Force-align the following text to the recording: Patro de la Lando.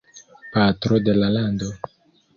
Patro 0.55 0.99
de 1.09 1.15
la 1.19 1.29
Lando. 1.37 1.71